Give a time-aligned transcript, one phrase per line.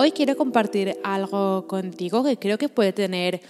[0.00, 3.40] Hoy quiero compartir algo contigo que creo que puede tener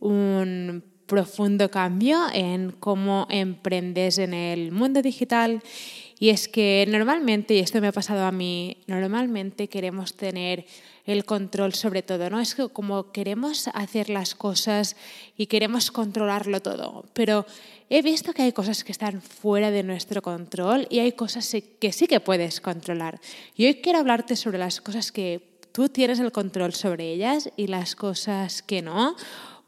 [0.00, 5.62] un profundo cambio en cómo emprendes en el mundo digital.
[6.18, 10.66] Y es que normalmente, y esto me ha pasado a mí, normalmente queremos tener
[11.06, 12.40] el control sobre todo, ¿no?
[12.40, 14.96] Es como queremos hacer las cosas
[15.36, 17.46] y queremos controlarlo todo, pero
[17.90, 21.92] he visto que hay cosas que están fuera de nuestro control y hay cosas que
[21.92, 23.20] sí que puedes controlar.
[23.54, 27.66] Y hoy quiero hablarte sobre las cosas que tú tienes el control sobre ellas y
[27.66, 29.16] las cosas que no,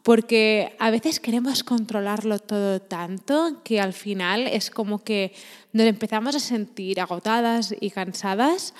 [0.03, 5.33] porque a veces queremos controlarlo todo tanto que al final es como que
[5.73, 8.75] nos empezamos a sentir agotadas y cansadas.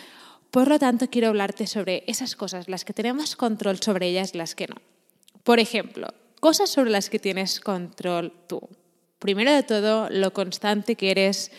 [0.52, 4.38] Por lo tanto, quiero hablarte sobre esas cosas, las que tenemos control sobre ellas y
[4.38, 4.76] las que no.
[5.44, 6.08] Por ejemplo,
[6.40, 8.62] cosas sobre las que tienes control tú.
[9.18, 11.52] Primero de todo, lo constante que eres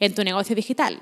[0.00, 0.98] en tu negocio digital.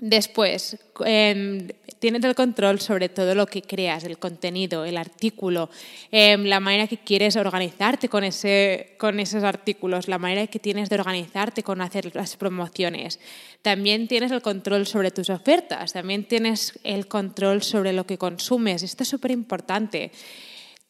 [0.00, 1.68] Después, em,
[2.00, 5.70] tienes el control sobre todo lo que creas, el contenido, el artículo,
[6.10, 10.88] em, la manera que quieres organizarte con, ese, con esos artículos, la manera que tienes
[10.88, 13.20] de organizarte con hacer las promociones.
[13.62, 18.82] También tienes el control sobre tus ofertas, también tienes el control sobre lo que consumes.
[18.82, 20.10] Esto es súper importante.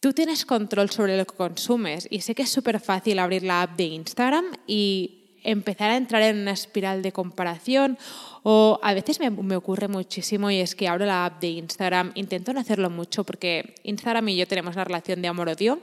[0.00, 3.62] Tú tienes control sobre lo que consumes y sé que es súper fácil abrir la
[3.62, 7.98] app de Instagram y empezar a entrar en una espiral de comparación
[8.42, 12.12] o a veces me, me, ocurre muchísimo y es que abro la app de Instagram,
[12.14, 15.80] intento no hacerlo mucho porque Instagram y yo tenemos una relación de amor-odio,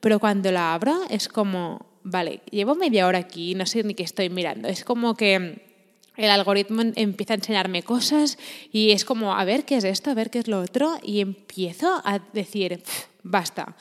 [0.00, 4.02] pero cuando la abro es como, vale, llevo media hora aquí, no sé ni qué
[4.02, 5.62] estoy mirando, es como que
[6.16, 8.38] el algoritmo empieza a enseñarme cosas
[8.70, 11.20] y es como, a ver qué es esto, a ver qué es lo otro, y
[11.20, 12.82] empiezo a decir,
[13.22, 13.76] basta.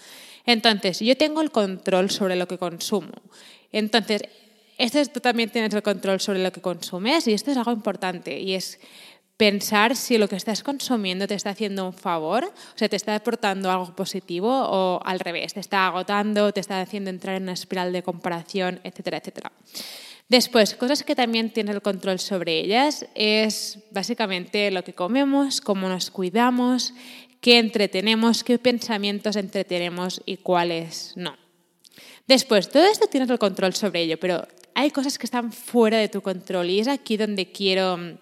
[0.45, 3.11] Entonces, yo tengo el control sobre lo que consumo.
[3.71, 4.23] Entonces,
[4.81, 8.39] esto tú también tienes el control sobre lo que consumes y esto es algo importante
[8.39, 8.79] y es
[9.37, 13.15] pensar si lo que estás consumiendo te está haciendo un favor, o sea, te está
[13.15, 17.53] aportando algo positivo o al revés, te está agotando, te está haciendo entrar en una
[17.53, 19.51] espiral de comparación, etcétera, etcétera.
[20.29, 25.89] Después, cosas que también tienes el control sobre ellas es básicamente lo que comemos, cómo
[25.89, 26.93] nos cuidamos,
[27.41, 31.35] qué entretenemos, qué pensamientos entretenemos y cuáles no.
[32.27, 34.47] Después, todo esto tienes el control sobre ello, pero
[34.81, 38.17] hay cosas que están fuera de tu control y es aquí donde quiero mm,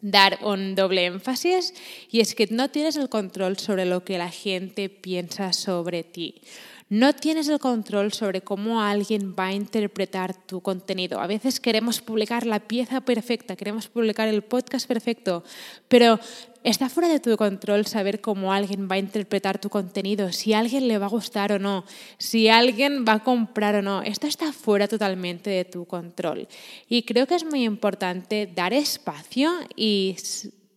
[0.00, 1.72] dar un doble énfasis
[2.10, 6.42] y es que no tienes el control sobre lo que la gente piensa sobre ti.
[6.88, 11.20] No tienes el control sobre cómo alguien va a interpretar tu contenido.
[11.20, 15.44] A veces queremos publicar la pieza perfecta, queremos publicar el podcast perfecto,
[15.86, 16.18] pero
[16.62, 20.58] está fuera de tu control saber cómo alguien va a interpretar tu contenido, si a
[20.58, 21.84] alguien le va a gustar o no,
[22.18, 24.02] si alguien va a comprar o no.
[24.02, 26.48] Esto está fuera totalmente de tu control.
[26.88, 30.16] Y creo que es muy importante dar espacio y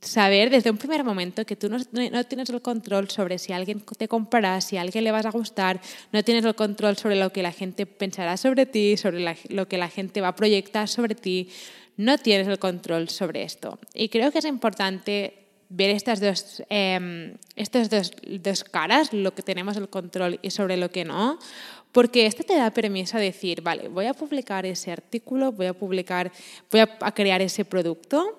[0.02, 1.80] saber desde un primer momento que tú no,
[2.26, 5.80] tienes el control sobre si alguien te comprará, si a alguien le vas a gustar,
[6.12, 9.78] no tienes el control sobre lo que la gente pensará sobre ti, sobre lo que
[9.78, 11.50] la gente va a proyectar sobre ti,
[11.96, 13.80] no tienes el control sobre esto.
[13.94, 15.43] Y creo que es importante
[15.76, 18.12] ver estas dos, eh, estas dos,
[18.42, 21.40] dos, caras, lo que tenemos el control y sobre lo que no,
[21.92, 25.74] porque esto te da permiso a decir, vale, voy a publicar ese artículo, voy a
[25.74, 26.32] publicar,
[26.72, 28.38] voy a, crear ese producto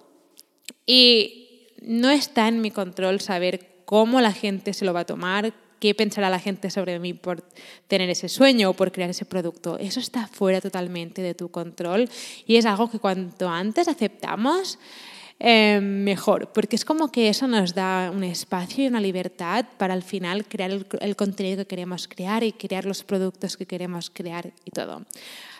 [0.86, 5.52] y no está en mi control saber cómo la gente se lo va a tomar,
[5.80, 7.42] qué pensará la gente sobre mí por
[7.88, 9.76] tener ese sueño o por crear ese producto.
[9.78, 12.08] Eso está fuera totalmente de tu control
[12.46, 14.78] y es algo que cuanto antes aceptamos,
[15.40, 19.92] eh, mejor, porque es como que eso nos da un espacio y una libertad para
[19.92, 24.52] al final crear el, contenido que queremos crear y crear los productos que queremos crear
[24.64, 25.02] y todo.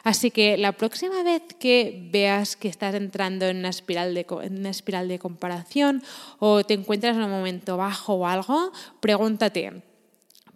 [0.04, 4.58] Así que la próxima vez que veas que estás entrando en una espiral de, en
[4.58, 6.02] una espiral de comparación
[6.38, 8.70] o te encuentras en un momento bajo o algo,
[9.00, 9.82] pregúntate,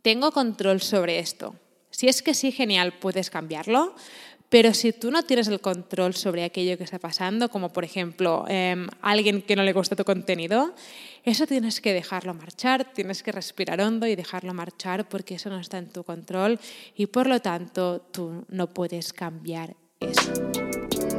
[0.03, 1.55] ¿tengo control sobre esto?
[1.91, 3.95] Si es que sí, genial, puedes cambiarlo.
[4.49, 8.47] Pero si tú no tienes el control sobre aquello que está pasando, como por ejemplo
[8.49, 10.75] eh, alguien que no le gusta tu contenido,
[11.25, 15.61] eso tienes que dejarlo marchar, tienes que respirar hondo y dejarlo marchar porque eso no
[15.61, 16.59] está en tu control
[16.97, 20.33] y por lo tanto tú no puedes cambiar eso.